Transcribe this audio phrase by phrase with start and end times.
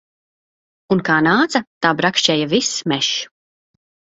[0.95, 3.13] Un kā nāca, tā brakšķēja viss mežs.